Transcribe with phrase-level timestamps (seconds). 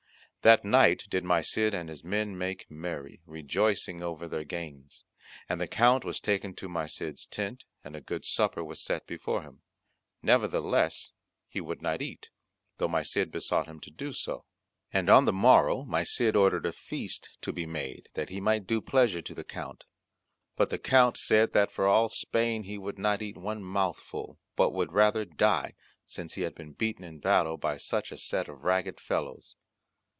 [0.43, 5.03] That night did my Cid and his men make merry, rejoicing over their gains.
[5.47, 9.05] And the Count was taken to my Cid's tent, and a good supper was set
[9.05, 9.61] before him;
[10.23, 11.11] nevertheless
[11.47, 12.31] he would not eat,
[12.79, 14.43] though my Cid besought him so to do.
[14.91, 18.65] And on the morrow my Cid ordered a feast to be made, that he might
[18.65, 19.83] do pleasure to the Count,
[20.55, 24.71] but the Count said that for all Spain he would not eat one mouthful, but
[24.73, 25.75] would rather die,
[26.07, 29.55] since he had been beaten in battle by such a set of ragged fellows.